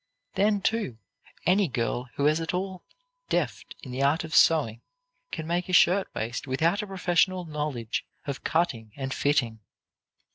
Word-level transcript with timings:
Then, 0.33 0.61
too, 0.61 0.97
any 1.45 1.67
girl 1.67 2.09
who 2.15 2.25
is 2.25 2.41
at 2.41 2.55
all 2.55 2.81
deft 3.29 3.75
in 3.83 3.91
the 3.91 4.01
art 4.01 4.23
of 4.23 4.33
sewing 4.33 4.81
can 5.31 5.45
make 5.45 5.69
a 5.69 5.73
shirt 5.73 6.07
waist 6.15 6.47
without 6.47 6.81
a 6.81 6.87
professional 6.87 7.45
knowledge 7.45 8.03
of 8.25 8.43
cutting 8.43 8.93
and 8.95 9.13
fitting. 9.13 9.59